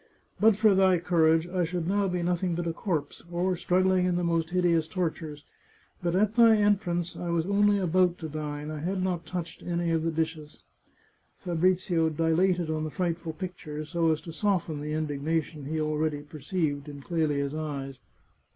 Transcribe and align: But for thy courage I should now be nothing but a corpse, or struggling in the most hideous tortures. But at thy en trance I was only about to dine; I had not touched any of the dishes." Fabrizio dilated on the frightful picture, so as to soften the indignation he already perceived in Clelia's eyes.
But 0.39 0.55
for 0.57 0.73
thy 0.73 0.97
courage 0.97 1.47
I 1.47 1.63
should 1.63 1.87
now 1.87 2.07
be 2.07 2.23
nothing 2.23 2.55
but 2.55 2.65
a 2.65 2.73
corpse, 2.73 3.21
or 3.31 3.55
struggling 3.55 4.07
in 4.07 4.15
the 4.15 4.23
most 4.23 4.49
hideous 4.49 4.87
tortures. 4.87 5.45
But 6.01 6.15
at 6.15 6.33
thy 6.33 6.55
en 6.57 6.79
trance 6.79 7.15
I 7.15 7.29
was 7.29 7.45
only 7.45 7.77
about 7.77 8.17
to 8.17 8.27
dine; 8.27 8.71
I 8.71 8.79
had 8.79 9.03
not 9.03 9.27
touched 9.27 9.61
any 9.61 9.91
of 9.91 10.01
the 10.01 10.09
dishes." 10.09 10.57
Fabrizio 11.43 12.09
dilated 12.09 12.67
on 12.71 12.83
the 12.83 12.89
frightful 12.89 13.33
picture, 13.33 13.85
so 13.85 14.11
as 14.11 14.21
to 14.21 14.33
soften 14.33 14.81
the 14.81 14.93
indignation 14.93 15.65
he 15.65 15.79
already 15.79 16.23
perceived 16.23 16.89
in 16.89 17.03
Clelia's 17.03 17.53
eyes. 17.53 17.99